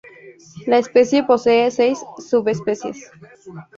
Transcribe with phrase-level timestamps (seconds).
[0.65, 3.07] La especie posee seis subespecies.